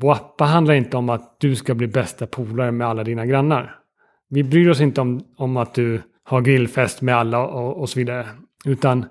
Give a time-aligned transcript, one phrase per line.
[0.00, 3.78] Boappa handlar inte om att du ska bli bästa polare med alla dina grannar.
[4.28, 7.98] Vi bryr oss inte om, om att du har grillfest med alla och, och så
[7.98, 8.26] vidare.
[8.64, 9.04] Utan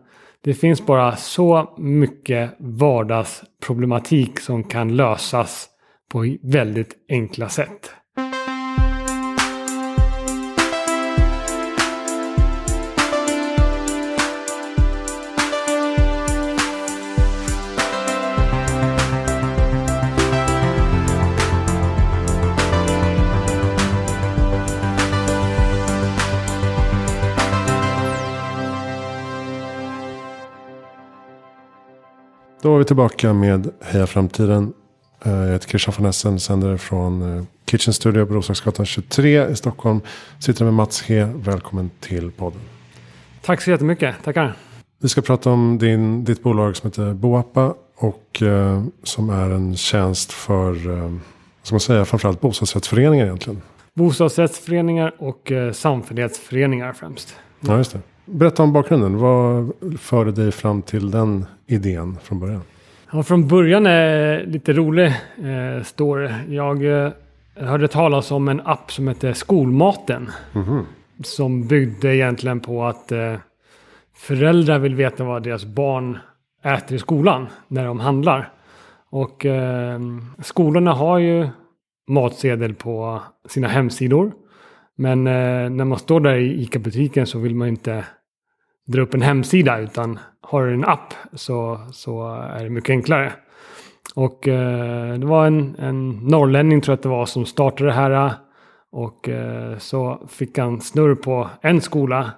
[0.43, 5.69] det finns bara så mycket vardagsproblematik som kan lösas
[6.11, 7.91] på väldigt enkla sätt.
[32.61, 34.73] Då är vi tillbaka med Heja Framtiden.
[35.25, 39.55] Eh, Jag heter Christian von Essen, sänder från eh, Kitchen Studio på Roslagsgatan 23 i
[39.55, 40.01] Stockholm.
[40.39, 41.25] Sitter med Mats He.
[41.35, 42.59] Välkommen till podden.
[43.41, 44.15] Tack så jättemycket.
[44.23, 44.55] Tackar.
[45.01, 47.75] Vi ska prata om din, ditt bolag som heter Boappa.
[47.95, 50.71] Och eh, som är en tjänst för,
[51.03, 51.11] eh,
[51.63, 53.61] ska man säga, framförallt bostadsrättsföreningar egentligen.
[53.93, 57.35] Bostadsrättsföreningar och eh, samfällighetsföreningar främst.
[57.59, 57.99] Ja, just det.
[58.31, 59.17] Berätta om bakgrunden.
[59.17, 62.61] Vad förde dig fram till den idén från början?
[63.11, 65.07] Ja, från början är lite rolig
[65.37, 66.29] eh, story.
[66.49, 67.11] Jag eh,
[67.55, 70.29] hörde talas om en app som heter Skolmaten.
[71.23, 73.35] Som byggde egentligen på att eh,
[74.15, 76.17] föräldrar vill veta vad deras barn
[76.63, 78.53] äter i skolan när de handlar.
[79.09, 79.99] Och eh,
[80.43, 81.47] skolorna har ju
[82.07, 84.31] matsedel på sina hemsidor.
[84.95, 88.05] Men eh, när man står där i ICA-butiken så vill man inte
[88.87, 93.33] dra upp en hemsida utan har du en app så, så är det mycket enklare.
[94.15, 97.93] Och eh, det var en, en norrlänning tror jag att det var som startade det
[97.93, 98.31] här.
[98.91, 102.31] Och eh, så fick han snurr på en skola.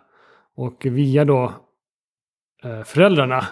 [0.55, 1.53] Och via då
[2.63, 3.45] eh, föräldrarna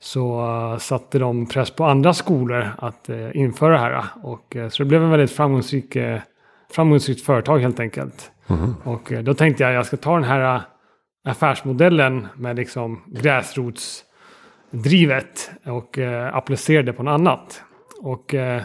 [0.00, 4.04] så satte de press på andra skolor att införa det här.
[4.22, 5.96] Och, så det blev en väldigt framgångsrik,
[6.70, 8.32] framgångsrikt företag helt enkelt.
[8.84, 10.60] Och eh, då tänkte jag jag ska ta den här
[11.24, 17.62] affärsmodellen med liksom gräsrotsdrivet och eh, applicerade på något annat.
[18.00, 18.62] Och eh,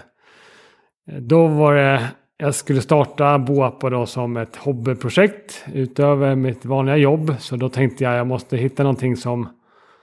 [1.20, 2.08] då var det,
[2.38, 7.36] jag skulle starta Boapa då som ett hobbyprojekt utöver mitt vanliga jobb.
[7.40, 9.50] Så då tänkte jag jag måste hitta någonting som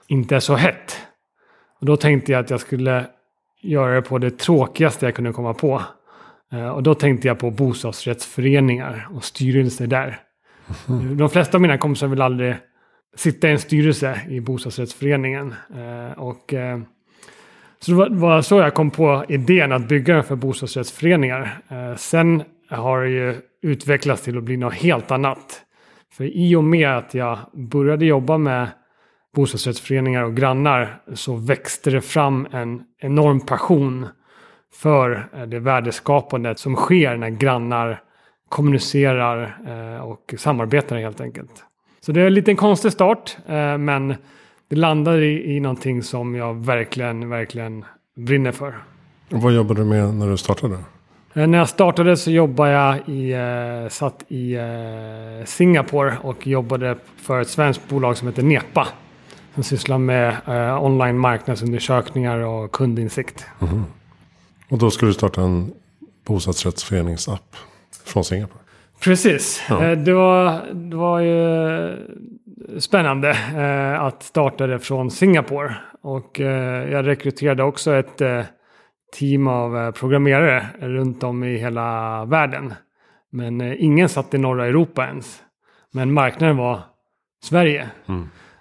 [0.07, 0.97] inte är så hett.
[1.79, 3.05] Och då tänkte jag att jag skulle
[3.61, 5.81] göra det på det tråkigaste jag kunde komma på.
[6.51, 10.19] Eh, Och då tänkte jag på bostadsrättsföreningar och styrelser där.
[10.67, 11.15] Mm-hmm.
[11.15, 12.55] De flesta av mina kompisar vill aldrig
[13.15, 15.53] sitta i en styrelse i bostadsrättsföreningen.
[15.75, 16.79] Eh, och, eh,
[17.79, 21.57] så det var- så jag kom på idén att bygga den för bostadsrättsföreningar.
[21.67, 25.61] Eh, sen har det ju utvecklats till att bli något helt annat.
[26.13, 28.67] För i och med att jag började jobba med
[29.35, 34.07] bostadsrättsföreningar och grannar så växte det fram en enorm passion
[34.73, 37.99] för det värdeskapandet som sker när grannar
[38.49, 39.57] kommunicerar
[39.95, 41.63] eh, och samarbetar helt enkelt.
[42.01, 44.15] Så det är en liten konstig start, eh, men
[44.69, 47.85] det landade i, i någonting som jag verkligen, verkligen
[48.17, 48.75] brinner för.
[49.29, 50.77] Vad jobbade du med när du startade?
[51.33, 56.95] Eh, När jag startade så jobbade jag i, eh, satt i eh, Singapore och jobbade
[57.17, 58.87] för ett svenskt bolag som heter Nepa.
[59.53, 63.45] Som sysslar med eh, online marknadsundersökningar och kundinsikt.
[64.69, 65.71] Och då skulle du starta en
[66.27, 67.55] bostadsrättsföreningsapp
[68.05, 68.59] från Singapore.
[69.03, 69.63] Precis.
[69.69, 69.83] Ja.
[69.85, 71.97] Eh, Det, var, det var ju
[72.79, 75.75] spännande eh, att starta det från Singapore.
[76.01, 78.21] Och eh, jag rekryterade också ett
[79.19, 82.73] team av programmerare runt om i hela världen.
[83.31, 85.39] Men ingen satt i norra Europa ens.
[85.93, 86.79] Men marknaden var
[87.43, 87.89] Sverige.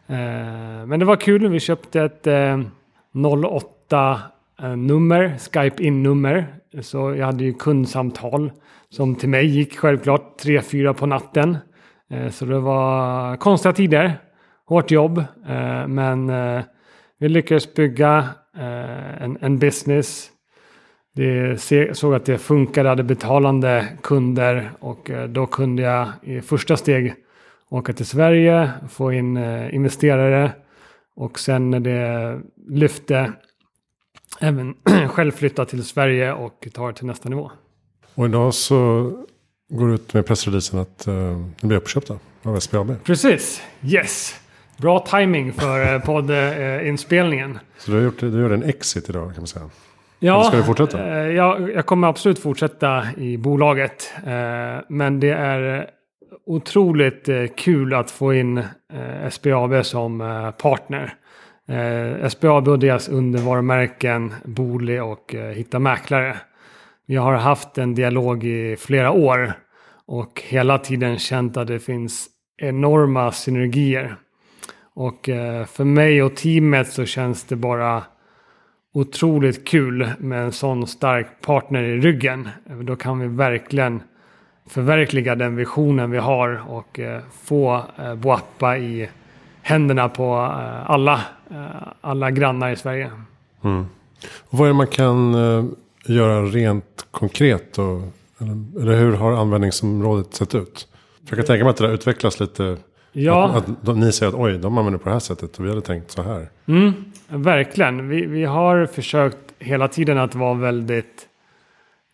[0.06, 1.48] Eh, men det var kul.
[1.48, 2.60] Vi köpte ett eh,
[3.14, 6.46] 08-nummer, Skype in-nummer.
[6.82, 8.52] Så jag hade ju kundsamtal
[8.94, 11.56] som till mig gick självklart 3-4 på natten.
[12.10, 14.12] Eh, så det var konstiga tider,
[14.66, 15.18] hårt jobb.
[15.48, 16.62] Eh, men eh,
[17.18, 18.28] vi lyckades bygga
[19.20, 20.30] en, en business.
[21.14, 21.60] Det
[21.96, 27.14] såg att det funkade, hade betalande kunder och då kunde jag i första steg
[27.70, 29.36] åka till Sverige, få in
[29.70, 30.52] investerare
[31.16, 33.32] och sen när det lyfte
[34.40, 34.74] även
[35.08, 37.50] själv flytta till Sverige och ta det till nästa nivå.
[38.14, 38.76] Och idag så
[39.70, 41.14] går du ut med pressreleasen att uh,
[41.60, 43.04] ni blir uppköpta av SBAB.
[43.04, 44.40] Precis, yes.
[44.76, 47.58] Bra timing för eh, poddinspelningen.
[47.78, 49.70] Så du, har gjort, du gör en exit idag kan man säga.
[50.18, 51.08] Ja, Eller ska du fortsätta?
[51.18, 54.12] eh, Jag, jag kommer absolut fortsätta i bolaget.
[54.26, 55.90] eh, Men det är
[56.46, 61.14] otroligt eh, kul att få in eh, SBAB som eh, partner.
[61.68, 66.36] Eh, SBAB och deras undervarumärken Booli och eh, Hitta Mäklare
[67.06, 69.52] vi har haft en dialog i flera år
[70.06, 74.16] och hela tiden känt att det finns enorma synergier.
[74.94, 78.02] Och eh, för mig och teamet så känns det bara
[78.94, 82.48] otroligt kul med en sån stark partner i ryggen.
[82.82, 84.02] Då kan vi verkligen
[84.68, 89.08] förverkliga den visionen vi har och eh, få eh, Boappa i
[89.62, 90.34] händerna på
[90.86, 91.20] alla,
[92.00, 93.10] alla grannar i Sverige.
[93.64, 93.86] Mm.
[94.38, 95.34] Och vad är det man kan
[96.06, 97.78] göra rent konkret?
[97.78, 98.00] Och,
[98.38, 100.88] eller, eller hur har användningsområdet sett ut?
[101.28, 102.76] För jag kan tänka mig att det där utvecklas lite.
[103.12, 103.48] Ja.
[103.48, 105.68] Att, att de, ni säger att oj, de använder på det här sättet och vi
[105.68, 106.48] hade tänkt så här.
[106.66, 106.92] Mm,
[107.28, 108.08] verkligen.
[108.08, 111.28] Vi, vi har försökt hela tiden att vara väldigt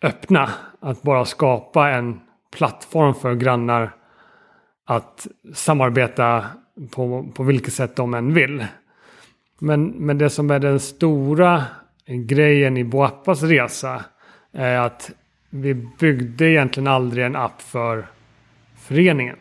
[0.02, 0.50] öppna.
[0.81, 2.20] Att bara skapa en
[2.56, 3.94] plattform för grannar
[4.87, 6.44] att samarbeta
[6.90, 8.66] på, på vilket sätt de än vill.
[9.58, 11.64] Men, men det som är den stora
[12.10, 14.04] grejen i Boappas resa
[14.52, 15.10] är att
[15.50, 18.06] vi byggde egentligen aldrig en app för
[18.78, 19.36] föreningen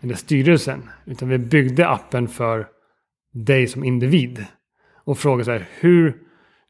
[0.00, 0.90] eller styrelsen.
[1.04, 2.66] Utan vi byggde appen för
[3.32, 4.44] dig som individ.
[5.04, 6.16] Och frågade så här, hur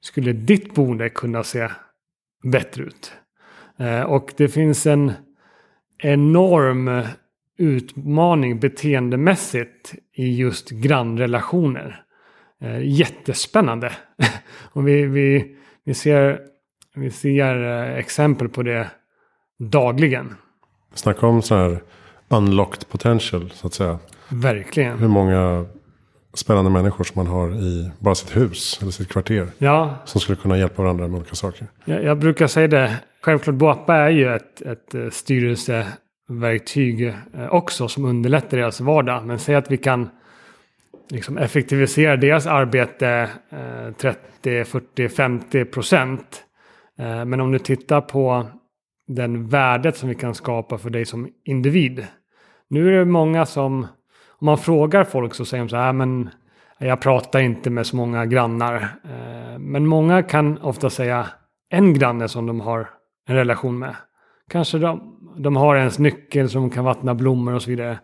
[0.01, 1.69] skulle ditt boende kunna se
[2.43, 3.13] bättre ut?
[3.79, 5.13] Eh, och det finns en
[5.99, 7.03] enorm
[7.59, 12.04] utmaning beteendemässigt i just grannrelationer.
[12.63, 13.93] Eh, jättespännande.
[14.73, 16.41] och vi, vi, vi ser,
[16.95, 18.91] vi ser eh, exempel på det
[19.59, 20.35] dagligen.
[20.95, 21.83] Snacka om så här
[22.29, 23.99] unlocked potential så att säga.
[24.29, 24.99] Verkligen.
[24.99, 25.67] Hur många
[26.35, 29.49] spännande människor som man har i bara sitt hus eller sitt kvarter.
[29.59, 29.97] Ja.
[30.05, 31.67] Som skulle kunna hjälpa varandra med olika saker.
[31.85, 33.01] Jag, jag brukar säga det.
[33.23, 37.15] Självklart Boapa är ju ett, ett eh, styrelseverktyg
[37.51, 39.27] också som underlättar deras vardag.
[39.27, 40.09] Men säg att vi kan
[41.11, 46.45] liksom effektivisera deras arbete eh, 30, 40, 50 procent.
[46.99, 48.47] Eh, men om du tittar på
[49.07, 52.07] den värdet som vi kan skapa för dig som individ.
[52.69, 53.87] Nu är det många som,
[54.29, 56.31] om man frågar folk så säger de så här, ah, men
[56.79, 58.75] jag pratar inte med så många grannar.
[59.05, 61.27] Eh, men många kan ofta säga
[61.71, 62.91] en granne som de har
[63.29, 63.97] en relation med.
[64.51, 67.99] Kanske de, de har ens nyckel som kan vattna blommor och så vidare.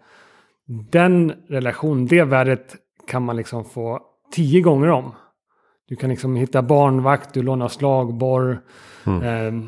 [0.90, 2.76] Den relationen, det värdet
[3.10, 4.00] kan man liksom få
[4.32, 5.12] tio gånger om.
[5.88, 8.60] Du kan liksom hitta barnvakt, du lånar slagborr.
[9.04, 9.22] Mm.
[9.22, 9.64] Eh,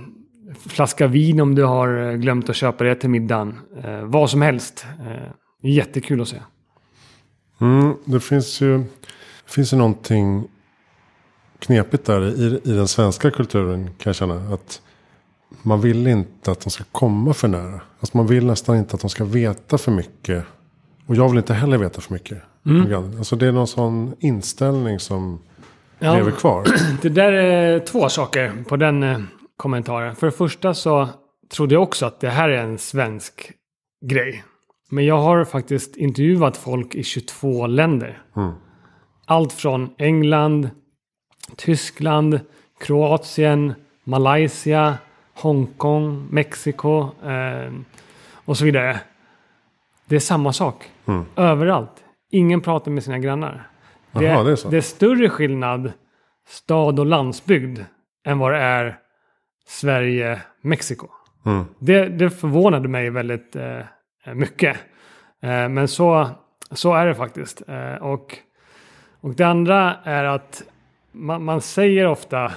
[0.68, 3.58] flaska vin om du har eh, glömt att köpa det till middagen.
[3.84, 4.86] Eh, vad som helst.
[5.00, 5.32] Eh,
[5.70, 6.36] jättekul att se.
[7.60, 8.84] Mm, det finns ju,
[9.46, 10.48] finns ju någonting
[11.58, 14.54] knepigt där i, i den svenska kulturen kan jag känna.
[14.54, 14.82] Att
[15.62, 17.80] man vill inte att de ska komma för nära.
[18.00, 20.44] Alltså man vill nästan inte att de ska veta för mycket.
[21.06, 22.42] Och jag vill inte heller veta för mycket.
[22.66, 23.18] Mm.
[23.18, 25.38] Alltså det är någon sån inställning som
[25.98, 26.66] ja, lever kvar.
[27.02, 29.18] Det där är två saker på den eh,
[29.56, 30.16] kommentaren.
[30.16, 31.08] För det första så
[31.52, 33.52] trodde jag också att det här är en svensk
[34.04, 34.44] grej.
[34.90, 38.22] Men jag har faktiskt intervjuat folk i 22 länder.
[38.36, 38.52] Mm.
[39.26, 40.70] Allt från England,
[41.56, 42.40] Tyskland,
[42.80, 43.74] Kroatien,
[44.04, 44.98] Malaysia,
[45.34, 47.72] Hongkong, Mexiko eh,
[48.44, 49.00] och så vidare.
[50.06, 50.90] Det är samma sak.
[51.06, 51.24] Mm.
[51.36, 52.04] Överallt.
[52.34, 53.68] Ingen pratar med sina grannar.
[54.12, 55.92] Det, Aha, det, är det, är större skillnad
[56.46, 57.80] stad och landsbygd
[58.24, 58.98] än vad det är
[59.66, 61.08] Sverige, Mexiko.
[61.46, 61.64] Mm.
[61.78, 64.76] Det, det förvånade mig väldigt eh, mycket.
[65.42, 66.28] Eh, men så,
[66.70, 67.62] så är det faktiskt.
[67.68, 68.38] Eh, och,
[69.20, 70.62] och det andra är att
[71.12, 72.52] man, man säger ofta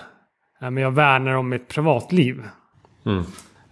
[0.60, 2.44] att jag värnar om mitt privatliv.
[3.06, 3.24] Mm.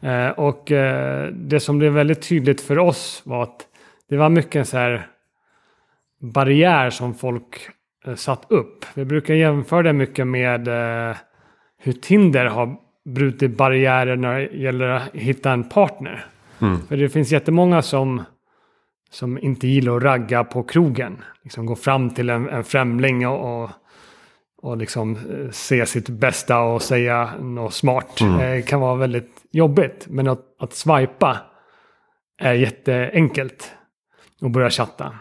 [0.01, 3.67] Eh, och eh, det som blev väldigt tydligt för oss var att
[4.09, 5.07] det var mycket så här
[6.23, 7.69] barriär som folk
[8.05, 8.85] eh, satt upp.
[8.93, 10.67] Vi brukar jämföra det mycket med
[11.77, 12.75] hur Tinder har
[13.05, 16.25] brutit barriärer när det gäller att hitta en partner.
[16.61, 16.79] Mm.
[16.87, 18.21] För det finns jättemånga som,
[19.11, 21.23] som inte gillar att ragga på krogen.
[21.43, 23.69] Liksom gå fram till en, en främling och, och,
[24.61, 28.21] och liksom eh, se sitt bästa och säga något smart.
[28.21, 28.37] Mm.
[28.37, 30.05] Det kan vara väldigt jobbigt.
[30.09, 31.37] Men att, att swipa
[32.37, 33.71] är jätteenkelt.
[34.41, 35.11] Och börja chatta.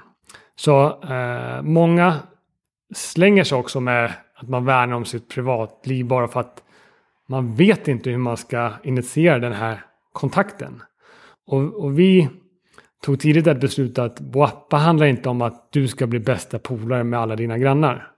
[0.64, 2.18] Så eh, många
[2.94, 6.62] slänger sig också med att man värnar om sitt privatliv bara för att
[7.28, 10.82] man vet inte hur man ska initiera den här kontakten.
[11.46, 12.28] Och, och vi
[13.04, 17.04] tog tidigt ett beslut att Boappa handlar inte om att du ska bli bästa polare
[17.04, 18.10] med alla dina grannar.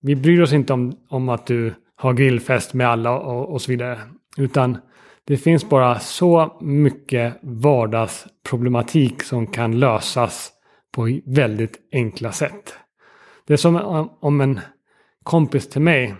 [0.00, 3.70] Vi bryr oss inte om, om att du har grillfest med alla och, och så
[3.70, 3.98] vidare.
[4.36, 4.78] Utan
[5.24, 10.52] det finns bara så mycket vardagsproblematik som kan lösas
[10.92, 12.74] på väldigt enkla sätt.
[13.46, 14.60] Det är som om en
[15.22, 16.14] kompis till mig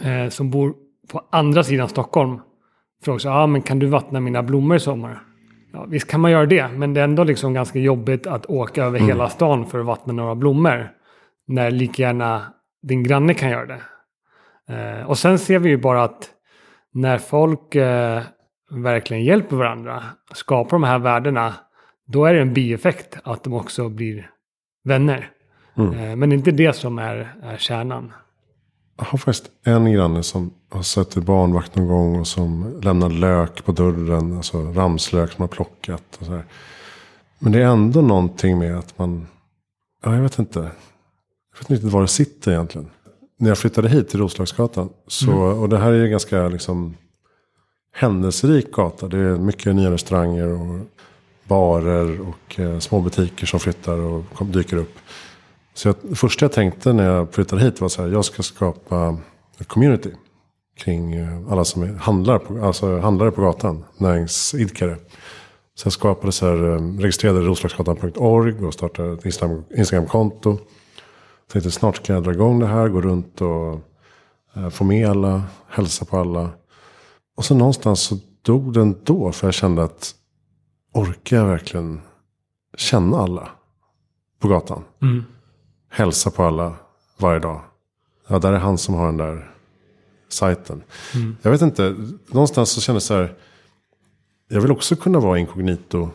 [0.00, 0.74] eh, som bor
[1.12, 2.40] på andra sidan Stockholm
[3.04, 5.22] frågar så, ah, men kan du vattna mina blommor i sommar?
[5.72, 8.84] Ja, visst kan man göra det, men det är ändå liksom ganska jobbigt att åka
[8.84, 10.90] över hela stan för att vattna några blommor.
[11.46, 12.42] När lika gärna
[12.82, 13.80] din granne kan göra det.
[14.68, 16.30] Eh, och sen ser vi ju bara att
[16.92, 18.22] när folk eh,
[18.70, 20.02] verkligen hjälper varandra,
[20.34, 21.54] skapar de här värdena,
[22.06, 24.30] då är det en bieffekt att de också blir
[24.84, 25.30] vänner.
[25.76, 28.12] Eh, men inte det som är, är kärnan.
[28.96, 33.10] Jag har faktiskt en granne som har sett ett barnvakt någon gång och som lämnar
[33.10, 34.36] lök på dörren.
[34.36, 36.18] Alltså ramslök som har plockat.
[36.20, 36.44] Och så här.
[37.38, 39.26] Men det är ändå någonting med att man,
[40.04, 40.58] ja jag vet inte.
[41.52, 42.90] Jag vet inte var det sitter egentligen.
[43.38, 44.88] När jag flyttade hit till Roslagsgatan.
[45.06, 46.96] Så, Och det här är ju ganska liksom
[47.92, 49.08] händelserik gata.
[49.08, 50.86] Det är mycket nya restauranger och
[51.48, 54.98] barer och eh, små butiker som flyttar och kom, dyker upp.
[55.74, 58.42] Så jag, det första jag tänkte när jag flyttade hit var så här, jag ska
[58.42, 59.18] skapa
[59.58, 60.10] ett community.
[60.78, 64.96] Kring eh, alla som är, handlar, på, alltså handlare på gatan, näringsidkare.
[65.74, 70.58] Så jag skapade så här, eh, registrerade roslagsgatan.org och startade ett Instagram- Instagramkonto.
[71.52, 73.80] Tänkte snart ska jag dra igång det här, gå runt och
[74.56, 76.50] eh, få med alla, hälsa på alla.
[77.36, 80.14] Och så någonstans så dog den då, för jag kände att
[80.94, 82.00] orkar jag verkligen
[82.76, 83.48] känna alla
[84.38, 84.82] på gatan?
[85.88, 86.74] hälsa på alla
[87.16, 87.60] varje dag.
[88.28, 89.50] Ja, där är han som har den där
[90.28, 90.82] sajten.
[91.42, 91.96] Jag vet inte,
[92.26, 93.34] någonstans så kändes det så här.
[94.48, 96.08] Jag vill också kunna vara inkognito.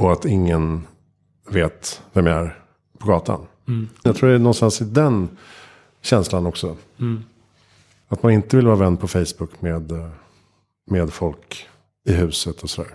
[0.00, 0.86] Och att ingen
[1.50, 2.58] vet vem jag är
[2.98, 3.46] på gatan.
[4.02, 5.28] Jag tror det är någonstans i den
[6.00, 6.76] känslan också.
[8.08, 9.92] Att man inte vill vara vän på Facebook med,
[10.86, 11.68] med folk
[12.10, 12.90] i huset och sådär.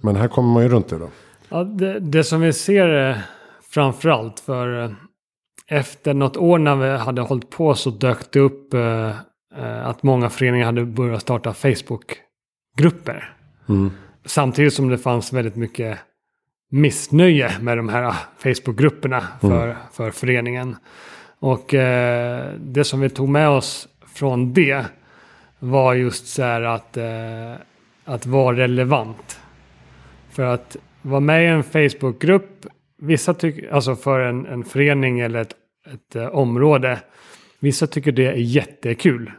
[0.00, 1.08] Men här kommer man ju runt det då.
[1.48, 3.16] Ja, det, det som vi ser eh,
[3.70, 4.90] framförallt för eh,
[5.68, 9.10] efter något år när vi hade hållit på så dök det upp eh,
[9.84, 13.32] att många föreningar hade börjat starta Facebook-grupper.
[14.24, 15.98] Samtidigt som det fanns väldigt mycket
[16.70, 20.76] missnöje med de här Facebook-grupperna för, för föreningen.
[21.38, 24.86] Och eh, det som vi tog med oss från det
[25.58, 27.54] var just så här att, eh,
[28.06, 29.40] att vara relevant.
[30.30, 32.66] För att vara med i en Facebook-grupp,
[32.98, 35.54] vissa tycker, alltså för en, en förening eller ett,
[35.92, 36.98] ett eh, område,
[37.60, 39.30] vissa tycker det är jättekul.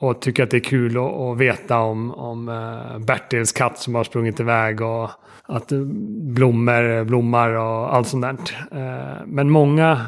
[0.00, 3.94] Och tycker att det är kul att, att veta om, om eh, Bertils katt som
[3.94, 5.10] har sprungit iväg och
[5.42, 5.80] att eh,
[6.20, 8.36] blommor blommar och allt sånt där.
[8.70, 10.06] Eh, men många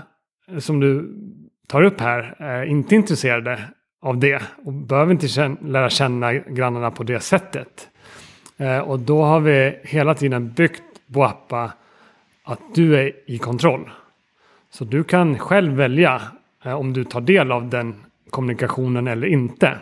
[0.59, 1.15] som du
[1.69, 3.65] tar upp här är inte intresserade
[4.03, 7.89] av det och behöver inte känna, lära känna grannarna på det sättet.
[8.59, 11.73] Eh, och då har vi hela tiden byggt Boappa
[12.45, 13.91] att du är i kontroll.
[14.71, 16.23] Så du kan själv välja
[16.65, 17.95] eh, om du tar del av den
[18.31, 19.79] kommunikationen eller inte.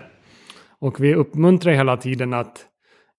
[0.78, 2.66] Och vi uppmuntrar hela tiden att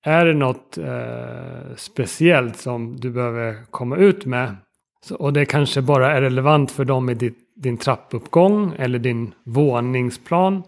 [0.04, 4.56] är det något eh, speciellt som du behöver komma ut med
[5.02, 9.34] så, och det kanske bara är relevant för dem i ditt, din trappuppgång eller din
[9.44, 10.64] våningsplan.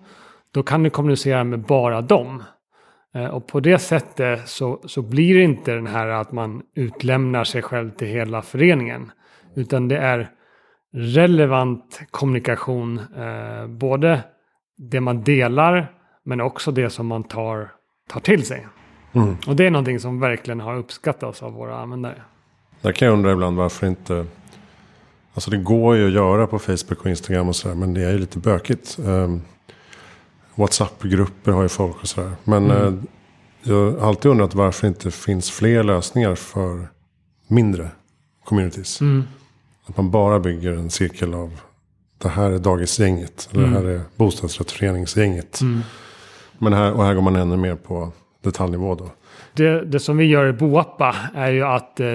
[0.51, 2.43] Då kan du kommunicera med bara dem.
[3.15, 7.43] Eh, och på det sättet så, så blir det inte den här att man utlämnar
[7.43, 9.11] sig själv till hela föreningen.
[9.55, 10.29] Utan det är
[10.93, 12.99] relevant kommunikation.
[12.99, 14.23] Eh, både
[14.77, 15.91] det man delar
[16.25, 17.71] men också det som man tar,
[18.09, 18.67] tar till sig.
[19.47, 22.21] Och det är någonting som verkligen har uppskattats av våra användare.
[22.81, 24.25] Där kan jag undra ibland varför inte.
[25.33, 27.75] Alltså det går ju att göra på Facebook och Instagram och sådär.
[27.75, 28.99] Men det är ju lite bökigt.
[28.99, 29.41] Um,
[30.59, 32.31] WhatsApp-grupper har ju folk och sådär.
[32.43, 32.93] Men eh,
[33.63, 36.87] jag har alltid undrat varför det inte finns fler lösningar för
[37.47, 37.89] mindre
[38.45, 38.99] communities.
[39.85, 41.59] Att man bara bygger en cirkel av
[42.21, 43.49] det här är dagisgänget.
[43.53, 45.59] Eller det här är bostadsrättsföreningsgänget.
[46.57, 48.11] Men här, och här går man ännu mer på
[48.43, 49.11] detaljnivå då.
[49.53, 52.07] Det, det som vi gör i Boappa är ju att eh,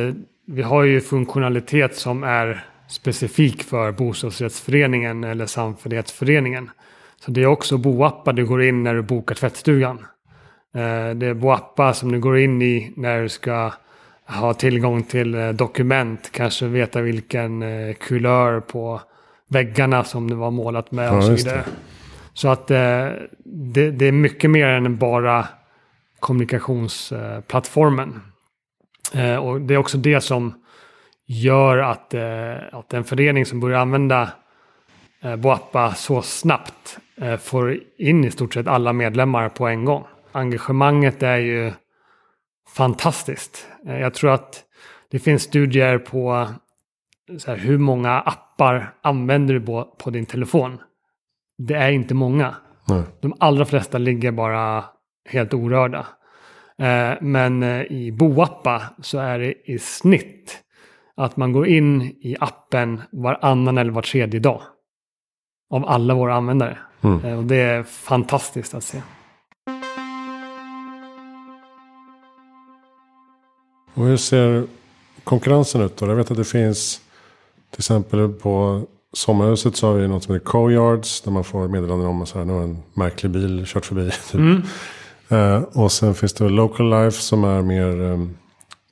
[0.46, 6.70] vi har ju funktionalitet som är specifik för bostadsrättsföreningen eller samfällighetsföreningen.
[7.24, 9.98] Så det är också Boappa du går in när du bokar tvättstugan.
[10.74, 13.72] Eh, det är Boappa som du går in i när du ska
[14.26, 16.30] ha tillgång till eh, dokument.
[16.32, 19.00] Kanske veta vilken eh, kulör på
[19.48, 21.64] väggarna som det var målat med Ja, och så vidare.
[22.32, 25.48] Så att det, det är mycket mer än bara
[26.20, 28.20] kommunikationsplattformen.
[29.40, 30.54] Och det är också det som
[31.26, 32.14] gör att,
[32.72, 34.30] att en förening som börjar använda
[35.24, 40.04] eh, Boappa så snabbt eh, får in i stort sett alla medlemmar på en gång.
[40.32, 41.72] Engagemanget är ju
[42.76, 43.68] fantastiskt.
[43.86, 44.64] Eh, jag tror att
[45.10, 46.48] det finns studier på
[47.46, 50.78] här, hur många appar använder du på, på din telefon.
[51.58, 52.54] Det är inte många.
[52.88, 53.02] Nej.
[53.20, 54.84] De allra flesta ligger bara
[55.28, 56.06] helt orörda.
[57.20, 60.64] Men i Boappa så är det i snitt
[61.16, 64.62] att man går in i appen varannan eller var tredje dag.
[65.74, 66.78] Av alla våra användare.
[67.00, 67.24] Mm.
[67.24, 69.02] Eh, och det är fantastiskt att se.
[73.94, 74.66] Och hur ser
[75.24, 76.06] konkurrensen ut då?
[76.06, 77.00] Jag vet att det finns
[77.70, 81.20] till exempel på sommarhuset så har vi något som heter Co-yards.
[81.20, 84.10] Där man får meddelanden om att nu har en märklig bil kört förbi.
[84.30, 84.34] Typ.
[84.34, 84.62] Mm.
[85.28, 88.26] Eh, och sen finns det Local Life som är mer eh,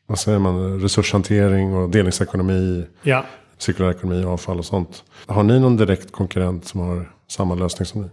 [0.07, 2.87] vad säger man, resurshantering och delningsekonomi.
[3.03, 3.25] Ja,
[3.59, 5.05] Cirkulär ekonomi, avfall och sånt.
[5.27, 8.09] Har ni någon direkt konkurrent som har samma lösning som ni?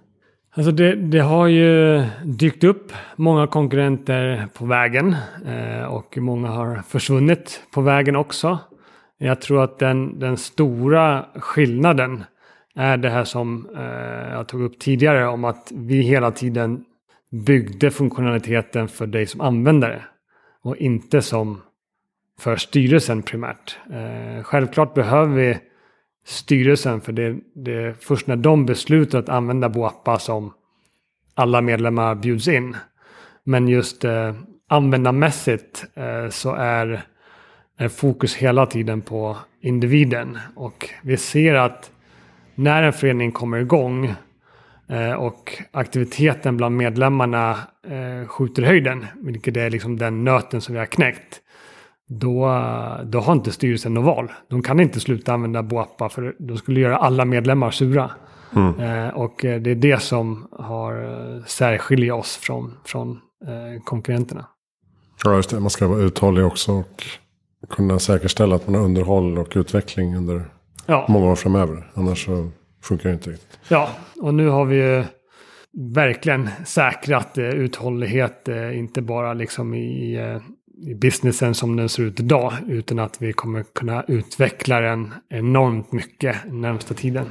[0.54, 5.16] Alltså det, det har ju dykt upp många konkurrenter på vägen
[5.46, 8.60] eh, och många har försvunnit på vägen också.
[9.18, 12.24] Jag tror att den, den stora skillnaden
[12.76, 16.86] är det här som eh, jag tog upp tidigare om att vi hela tiden
[17.32, 20.04] byggde funktionaliteten för dig som användare
[20.64, 21.62] och inte som
[22.40, 23.78] för styrelsen primärt.
[23.92, 25.58] Eh, självklart behöver vi
[26.26, 30.54] styrelsen för det, det är först när de beslutar att använda Boappa som
[31.36, 32.76] alla medlemmar bjuds in.
[33.44, 34.34] Men just eh,
[34.68, 37.02] användarmässigt eh, så är,
[37.78, 40.38] är fokus hela tiden på individen.
[40.56, 41.92] Och vi ser att
[42.56, 44.14] när en förening kommer igång
[44.88, 50.74] eh, och aktiviteten bland medlemmarna eh, skjuter i höjden, vilket är liksom den nöten som
[50.74, 51.42] vi har knäckt,
[52.10, 52.46] då,
[53.06, 54.32] då har inte styrelsen något val.
[54.50, 58.12] De kan inte sluta använda Boappa för de skulle göra alla medlemmar sura.
[58.80, 64.46] Eh, och eh, det är det som har eh, särskiljer oss från, från eh, konkurrenterna.
[65.24, 65.60] Ja, just det.
[65.60, 67.04] Man ska vara uthållig också och
[67.70, 70.46] kunna säkerställa att man har underhåll och utveckling under
[70.86, 71.92] Ja, många år framöver.
[71.94, 72.50] Annars så
[72.84, 73.60] funkar det inte riktigt.
[73.70, 73.90] ja,
[74.22, 75.04] och nu har vi ju
[75.96, 80.18] verkligen säkrat eh, uthållighet, eh, inte bara liksom i,
[80.82, 85.92] i businessen som den ser ut idag, utan att vi kommer kunna utveckla den enormt
[85.92, 87.26] mycket närmsta tiden.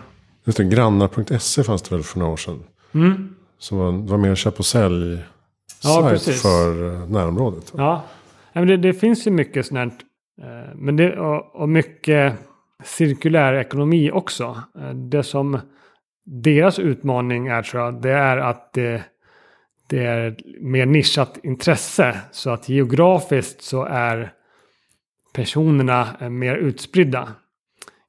[0.44, 2.62] Just det, grannar.se fanns det väl för några år sedan.
[2.94, 3.34] Mm.
[3.58, 5.18] Som var, var mer köp och sälj
[5.84, 6.42] Ja, precis.
[6.42, 7.72] för eh, närområdet.
[7.76, 8.04] Ja,
[8.52, 9.86] Ja, men det, det finns ju mycket sånt här,
[10.48, 12.34] eh, men det, och, och mycket
[12.84, 14.62] cirkulär ekonomi också.
[14.80, 15.58] Eh, Det som
[16.26, 19.02] deras utmaning är tror jag, det är att det,
[19.88, 22.20] det är mer nischat intresse.
[22.30, 24.32] Så att geografiskt så är
[25.34, 27.28] personerna eh, mer utspridda.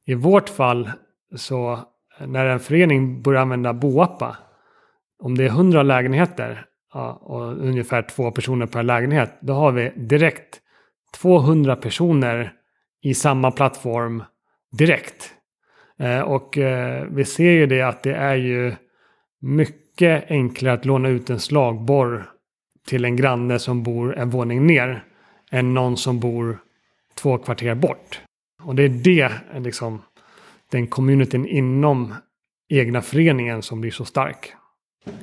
[0.06, 0.92] I vårt fall
[1.36, 1.74] så
[2.20, 4.38] eh, när en förening börjar använda Boappa,
[5.20, 9.92] om det är 100 lägenheter ja, och ungefär två personer per lägenhet, då har vi
[9.96, 10.62] direkt
[11.18, 12.54] 200 personer
[13.02, 14.24] i samma plattform
[14.72, 15.34] direkt.
[16.00, 18.74] Eh, och eh, vi ser ju det att det är ju
[19.42, 22.30] mycket enklare att låna ut en slagborr
[22.88, 25.04] till en granne som bor en våning ner
[25.52, 26.60] än någon som bor
[27.16, 28.22] två kvarter bort.
[28.64, 30.02] Och det är det, liksom,
[30.72, 32.14] den communityn inom
[32.70, 34.54] egna föreningen som blir så stark.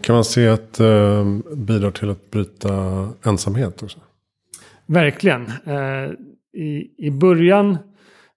[0.01, 1.25] Kan man se att eh,
[1.57, 3.99] bidrar till att bryta ensamhet också?
[4.87, 5.53] Verkligen.
[5.67, 6.11] Eh,
[6.53, 7.79] i, I början,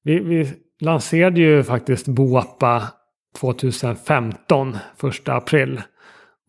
[0.04, 2.84] vi, vi lanserade ju faktiskt Boappa
[3.40, 5.82] 2015, första april.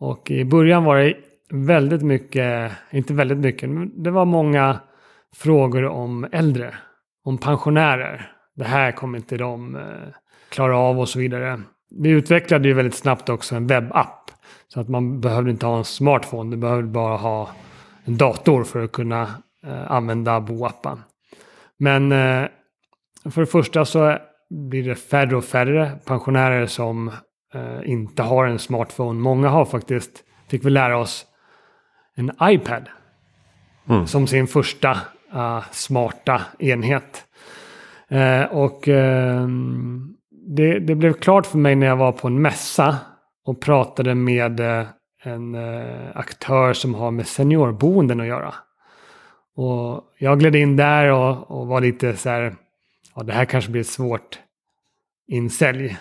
[0.01, 1.15] Och i början var det
[1.49, 4.79] väldigt mycket, inte väldigt mycket, men det var många
[5.35, 6.75] frågor om äldre,
[7.23, 8.31] om pensionärer.
[8.55, 9.81] Det här kommer inte de eh,
[10.49, 11.61] klara av och så vidare.
[11.95, 14.31] Vi utvecklade ju väldigt snabbt också en webbapp.
[14.67, 17.49] Så att man behövde inte ha en smartphone, du behövde bara ha
[18.03, 19.21] en dator för att kunna
[19.67, 21.01] eh, använda boappen.
[21.77, 22.47] Men eh,
[23.31, 24.17] för det första så
[24.49, 27.11] blir det färre och färre pensionärer som
[27.53, 29.19] eh, inte har en smartphone.
[29.19, 31.25] Många har faktiskt, fick vi lära oss,
[32.15, 32.89] en iPad.
[33.89, 34.07] Mm.
[34.07, 34.91] Som sin första
[35.33, 37.25] eh, smarta enhet.
[38.09, 39.47] Eh, och eh,
[40.47, 42.97] det, det blev klart för mig när jag var på en mässa
[43.45, 44.87] och pratade med eh,
[45.23, 48.53] en eh, aktör som har med seniorboenden att göra.
[49.55, 52.55] Och jag gled in där och, och var lite så här,
[53.15, 54.39] ja det här kanske blir ett svårt
[55.27, 55.97] insälj.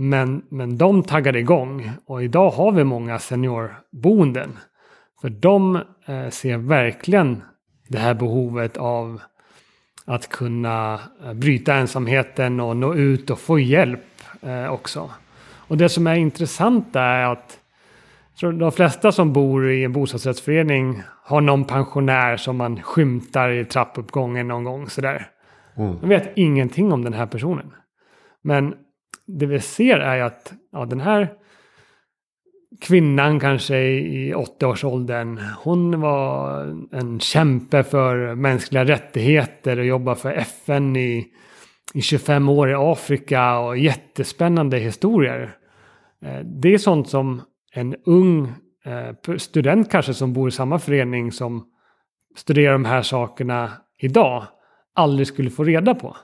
[0.00, 4.58] Men, men de taggade igång och idag har vi många seniorboenden.
[5.20, 7.42] För de eh, ser verkligen
[7.88, 9.20] det här behovet av
[10.04, 14.00] att kunna eh, bryta ensamheten och nå ut och få hjälp
[14.42, 15.10] eh, också.
[15.68, 17.58] Och det som är intressant är att
[18.40, 24.48] de flesta som bor i en bostadsrättsförening har någon pensionär som man skymtar i trappuppgången
[24.48, 25.30] någon gång sådär.
[25.76, 25.96] Mm.
[26.00, 27.72] Man vet ingenting om den här personen.
[28.42, 28.74] Men
[29.28, 31.32] det vi ser är att ja, den här
[32.80, 35.40] kvinnan kanske i 80-årsåldern.
[35.58, 36.60] Hon var
[36.92, 41.26] en kämpe för mänskliga rättigheter och jobbade för FN i,
[41.94, 45.56] i 25 år i Afrika och jättespännande historier.
[46.24, 48.52] Eh, det är sånt som en ung
[48.84, 51.66] eh, student kanske som bor i samma förening som
[52.36, 54.44] studerar de här sakerna idag
[54.94, 56.16] aldrig skulle få reda på.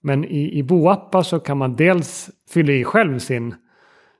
[0.00, 3.54] Men i, i Boappa så kan man dels fylla i själv sin,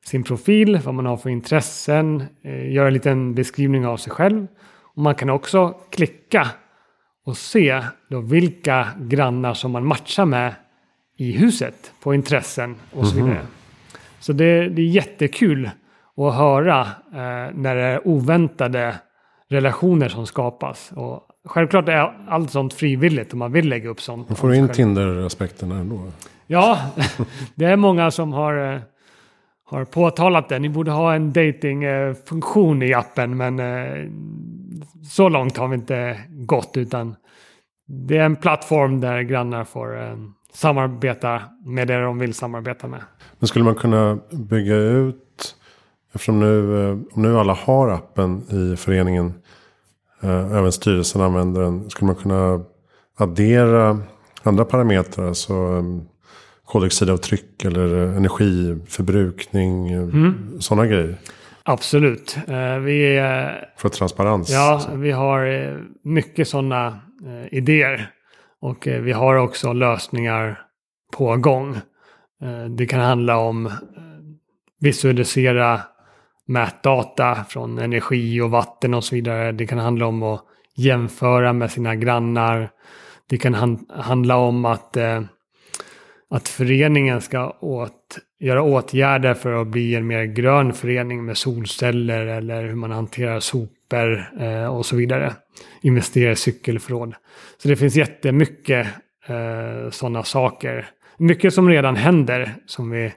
[0.05, 4.47] sin profil, vad man har för intressen, eh, göra en liten beskrivning av sig själv.
[4.83, 6.49] Och man kan också klicka
[7.25, 10.55] och se då vilka grannar som man matchar med
[11.17, 13.33] i huset på intressen och så vidare.
[13.33, 13.59] Mm -hmm.
[14.21, 15.71] Så det, det, är jättekul
[16.17, 16.81] att höra
[17.13, 18.95] eh, när det är oväntade
[19.49, 20.93] relationer som skapas.
[20.97, 24.29] Och självklart är allt sånt frivilligt om man vill lägga upp sånt.
[24.29, 26.01] Man får in Tinder-aspekten ändå.
[26.47, 26.81] Ja,
[27.55, 28.81] det är många som har, eh,
[29.65, 30.59] har påtalat det.
[30.59, 34.11] Ni borde ha en dating-funktion i appen, men eh,
[35.11, 36.77] så långt har vi inte gått.
[36.77, 37.17] utan
[37.87, 40.17] Det är en plattform där grannar får eh,
[40.53, 43.01] samarbeta med det de vill samarbeta med.
[43.39, 45.57] Men skulle man kunna bygga ut,
[46.15, 46.73] eftersom nu,
[47.13, 49.35] om nu alla har appen i föreningen,
[50.27, 51.91] även styrelsen använder den.
[51.91, 52.65] Skulle man kunna
[53.19, 53.99] addera
[54.43, 55.29] andra parametrar?
[55.29, 56.09] Alltså um,
[56.65, 59.91] koldioxidavtryck eller energiförbrukning.
[59.91, 60.61] Eh, mm.
[60.61, 61.17] Sådana grejer.
[61.63, 62.37] Absolut.
[62.85, 63.21] Vi,
[63.77, 64.51] För transparens.
[64.51, 65.75] Ja, vi har
[66.09, 67.01] mycket sådana
[67.51, 68.11] idéer.
[68.61, 70.61] Och vi har också lösningar
[71.17, 71.77] på gång.
[72.77, 73.71] Det kan handla om
[74.81, 75.81] visualisera
[76.49, 79.53] mätdata från energi och vatten och så vidare.
[79.53, 82.71] Det kan handla om att jämföra med sina grannar.
[83.29, 85.23] Det kan han, handla om att, eh,
[86.31, 92.27] att föreningen ska åt, göra åtgärder för att bli en mer grön förening med solceller
[92.27, 95.33] eller hur man hanterar sopor eh, och så vidare.
[95.83, 97.15] Investera i cykelförråd.
[97.63, 98.87] Så det finns jättemycket
[99.27, 100.87] eh, sådana saker.
[101.19, 103.13] Mycket som redan händer som vi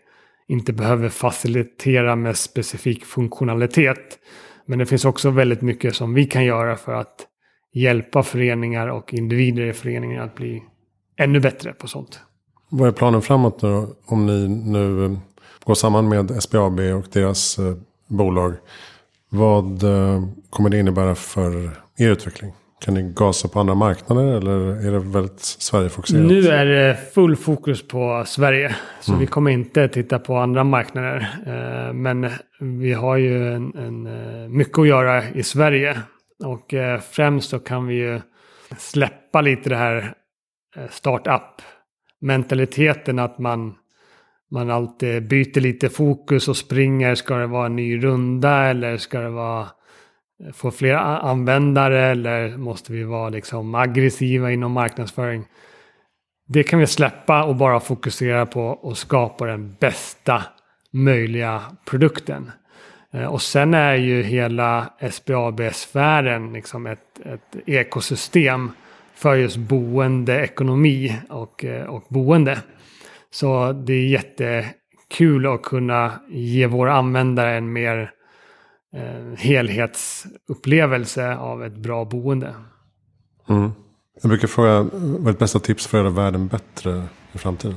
[0.51, 4.19] inte behöver facilitera med specifik funktionalitet.
[4.65, 7.27] Men det finns också väldigt mycket som vi kan göra för att
[7.73, 10.63] hjälpa föreningar och individer i föreningen att bli
[11.17, 12.19] ännu bättre på sånt.
[12.69, 13.95] Vad är planen framåt då?
[14.05, 15.17] Om ni nu eh,
[15.63, 17.75] går samman med SBAB och deras eh,
[18.07, 18.53] bolag.
[19.29, 22.53] Vad eh, kommer det innebära för er utveckling?
[22.85, 26.21] Kan ni gasa på andra marknader eller är det väldigt Sverigefokuserat?
[26.21, 28.75] Nu är det full fokus på Sverige.
[29.01, 29.19] Så mm.
[29.19, 31.27] vi kommer inte titta på andra marknader.
[31.45, 35.99] Eh, men vi har ju en, en, eh, mycket att göra i Sverige.
[36.43, 38.21] Och eh, främst så kan vi ju
[38.77, 40.13] släppa lite det här
[40.89, 43.73] startup-mentaliteten att man,
[44.51, 47.15] man alltid byter lite fokus och springer.
[47.15, 49.67] Ska det vara en ny runda eller ska det vara
[50.54, 55.45] få fler användare eller måste vi vara liksom aggressiva inom marknadsföring?
[56.47, 60.43] Det kan vi släppa och bara fokusera på att skapa den bästa
[60.91, 62.51] möjliga produkten.
[63.13, 68.71] Eh, och sen är ju hela SBAB-sfären liksom ett, ett ekosystem
[69.15, 72.60] för just boende, ekonomi och, eh, och boende.
[73.32, 78.08] Så det är jättekul att kunna ge våra användare en mer eh,
[79.38, 82.56] helhetsupplevelse av ett bra boende.
[83.49, 83.71] Mm.
[84.21, 87.75] Jag brukar fråga, vad är ditt bästa tips för att göra världen bättre i framtiden?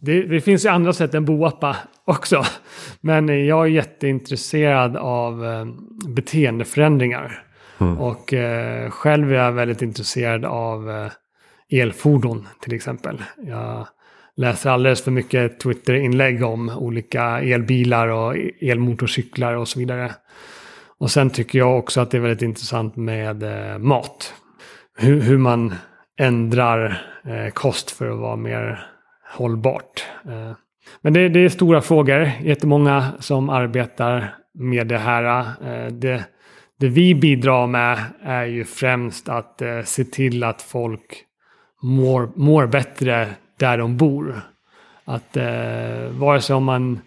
[0.00, 2.44] Det, det, finns ju andra sätt än boappa också.
[3.00, 5.66] Men jag är jätteintresserad av eh,
[6.08, 7.44] beteendeförändringar.
[7.78, 7.98] Mm.
[7.98, 11.10] Och eh, själv är jag väldigt intresserad av eh,
[11.80, 13.22] elfordon till exempel.
[13.36, 13.86] Jag
[14.40, 20.12] läser alldeles för mycket Twitter-inlägg om olika elbilar och elmotorcyklar och så vidare.
[20.98, 24.34] Och sen tycker jag också att det är väldigt intressant med eh, mat.
[24.98, 25.74] Hur, hur, man
[26.20, 28.86] ändrar eh, kost för att vara mer
[29.36, 30.04] hållbart.
[30.24, 30.52] Eh,
[31.00, 35.38] men det, det, är stora frågor, jättemånga som arbetar med det här.
[35.40, 36.24] Eh, det,
[36.78, 41.24] det, vi bidrar med är ju främst att eh, se till att folk
[41.82, 43.28] mår, mår bättre
[43.60, 44.40] där de bor.
[45.04, 47.00] Att eh, vare sig om man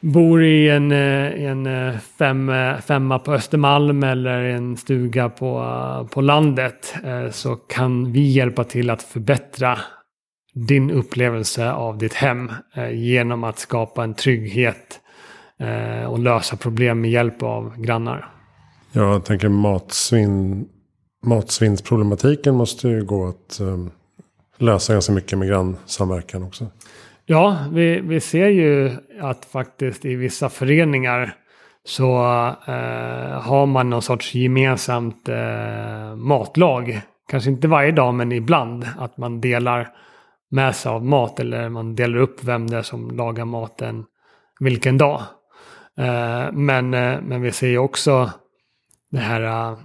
[0.00, 6.08] bor i en, eh, en eh, fem, eh, femma på Östermalm eller en stuga på,
[6.12, 9.78] på landet eh, så kan vi hjälpa till att förbättra
[10.54, 12.52] din upplevelse av ditt hem
[12.92, 15.00] genom att skapa en trygghet
[16.08, 18.28] och lösa problem med hjälp av grannar.
[18.92, 20.68] Jag tänker matsvinn,
[21.26, 23.90] matsvinnsproblematiken måste ju gå att ehm,
[24.58, 26.66] lösa ganska mycket med grannsamverkan också.
[27.26, 31.34] Ja, vi, vi ser ju att faktiskt i vissa föreningar
[31.84, 32.16] så
[32.66, 37.00] eh, har man någon sorts gemensamt eh, matlag.
[37.30, 38.86] Kanske inte varje dag men ibland.
[38.98, 39.88] Att man delar
[40.50, 44.04] med sig av mat eller man delar upp vem det är som lagar maten
[44.60, 45.22] vilken dag.
[45.98, 48.30] Eh, men, eh, men vi ser ju också
[49.10, 49.78] det här eh,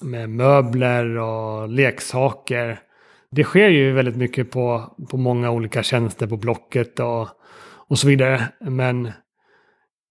[0.00, 2.78] med möbler och leksaker.
[3.36, 7.28] Det sker ju väldigt mycket på, på många olika tjänster på Blocket och,
[7.88, 8.48] och så vidare.
[8.60, 9.12] Men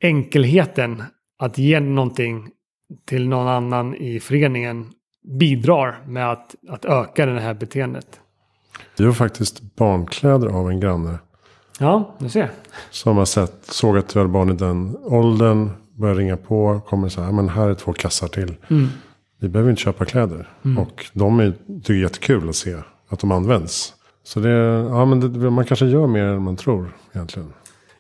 [0.04, 1.04] enkelheten
[1.40, 2.50] att ge någonting
[3.06, 4.92] till någon annan i föreningen
[5.40, 8.20] bidrar med att, att öka det här beteendet.
[8.98, 11.20] Vi har faktiskt barnkläder av en granne.
[11.80, 12.52] Ja, du ser.
[12.90, 15.70] Som har sett, såg att du hade barn i den åldern.
[15.94, 18.56] Börjar ringa på, kommer så här, men här är två kassar till.
[18.70, 18.88] Mm.
[19.40, 20.50] Vi behöver inte köpa kläder.
[20.66, 20.78] Mm.
[20.78, 22.76] Och de är, tycker jättekul att se
[23.10, 23.94] att de används.
[24.24, 24.50] Så det,
[24.90, 27.54] ja, men det, man kanske gör mer än man tror egentligen.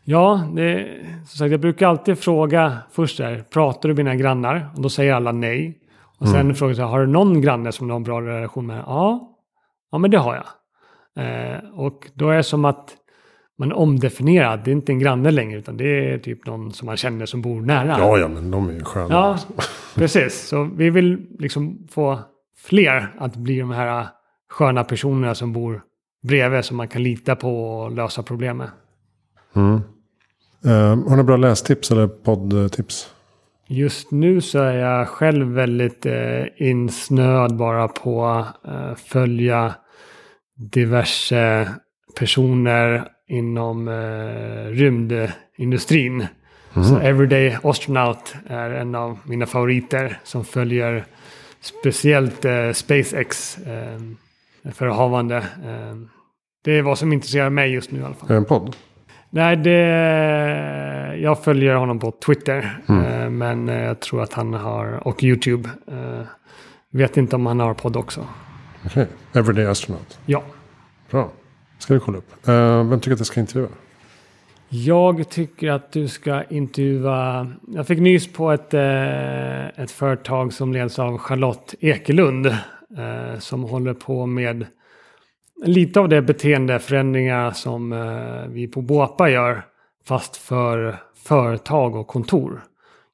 [0.03, 0.87] Ja, det,
[1.27, 4.69] som sagt, jag brukar alltid fråga först där, pratar du med dina grannar?
[4.75, 5.79] Och då säger alla nej.
[6.19, 6.55] Och sen Mm.
[6.55, 8.83] frågar jag, har du någon granne som du har en bra relation med?
[8.87, 9.29] Ja,
[9.91, 10.45] ja men det har jag.
[11.25, 12.93] Eh, och då är det som att
[13.57, 16.97] man omdefinierar, det är inte en granne längre, utan det är typ någon som man
[16.97, 17.95] känner som bor nära.
[17.99, 19.07] Ja, ja, men de är ju sköna.
[19.15, 19.37] Ja,
[19.95, 20.47] precis.
[20.47, 22.19] Så vi vill liksom få
[22.57, 24.07] fler att bli de här
[24.55, 25.81] sköna personerna som bor
[26.23, 28.69] bredvid som man kan lita på och lösa problem med.
[29.55, 29.81] Mm.
[30.65, 33.09] Eh, har ni bra lästips eller poddtips?
[33.67, 39.75] Just nu så är jag själv väldigt eh, insnöad bara på eh, följa
[40.55, 41.69] diverse
[42.19, 46.27] personer inom eh, rymdindustrin.
[46.73, 51.05] Så Everyday Astronaut är en av mina favoriter som följer
[51.61, 53.99] speciellt eh, SpaceX eh,
[54.73, 55.37] förehavande.
[55.37, 55.95] Eh,
[56.63, 58.29] det är vad som intresserar mig just nu i alla fall.
[58.29, 58.75] Är det en podd?
[59.35, 62.79] Nej, det, jag följer honom på Twitter.
[62.89, 65.69] Eh, men eh, jag tror att han har, och YouTube.
[65.87, 66.25] Eh,
[66.91, 68.25] vet inte om han har podd också.
[68.85, 69.07] Okej.
[69.33, 70.19] Everyday Astronaut.
[70.25, 70.43] Ja.
[71.11, 71.29] Bra.
[71.79, 72.47] Ska vi kolla upp.
[72.47, 73.69] Vem tycker att jag ska intervjua?
[74.69, 77.47] Jag tycker att du ska intervjua...
[77.67, 82.55] Jag fick nys på ett, ett företag som leds av Charlotte Ekelund.
[82.97, 84.65] Eh, som håller på med
[85.65, 89.65] lite av det beteendeförändringar som eh, vi på Boapa gör.
[90.07, 92.63] Fast för företag och kontor.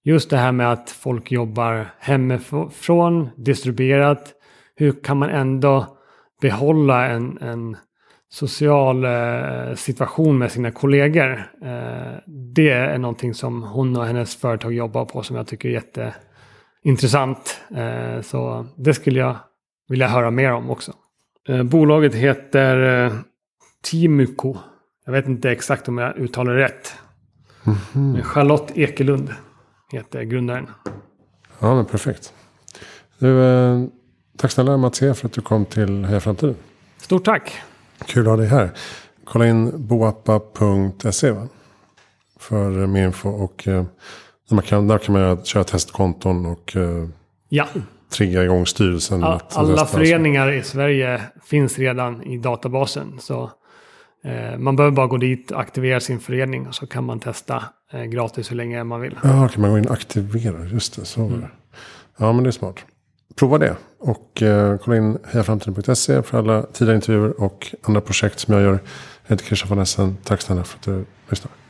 [0.04, 4.34] Just det här med att folk jobbar hemifrån, distribuerat.
[4.76, 5.98] Hur kan man ändå
[6.42, 7.78] behålla en, en
[8.30, 11.32] social eh, situation med sina kollegor.
[11.64, 15.74] Eh, det är någonting som hon och hennes företag jobbar på som jag tycker är
[15.74, 17.62] jätteintressant.
[17.76, 19.36] Eh, så det skulle jag
[19.92, 20.94] vilja höra mer om också.
[21.48, 23.14] Eh, bolaget heter eh,
[23.84, 24.58] Timuko.
[25.06, 26.94] Jag vet inte exakt om jag uttalar det rätt.
[27.94, 29.34] Men Charlotte Ekelund
[29.92, 30.68] heter grundaren.
[31.60, 32.34] Ja, men perfekt.
[33.20, 33.84] Du, eh,
[34.38, 36.56] tack snälla Mats E för att du kom till Heja Framtiden.
[36.98, 37.62] Stort tack!
[38.06, 38.72] Kul att ha dig här.
[39.24, 41.36] Kolla in boappa.se?
[42.40, 43.30] För mer info.
[43.30, 43.86] Och eh,
[44.50, 47.08] där, kan, där kan man köra testkonton och eh,
[47.50, 47.68] Ja,
[48.12, 49.24] trigga igång styrelsen.
[49.24, 53.20] All, alla föreningar i Sverige finns redan i databasen.
[53.20, 53.52] Så
[54.24, 57.64] eh, man behöver bara gå dit och aktivera sin förening och så kan man testa
[57.94, 59.20] eh, gratis hur länge man vill.
[59.24, 60.66] Ja, kan man gå in och aktivera.
[60.66, 61.48] Just det, så det.
[62.18, 62.76] Ja, men det är smart.
[63.36, 63.76] Prova det.
[64.00, 68.80] Och eh, kolla in hejaframtiden.se för alla tidigare intervjuer och andra projekt som jag gör.
[69.28, 70.18] Jag heter Christian von Essen.
[70.24, 71.61] Tack snälla för att du lyssnade.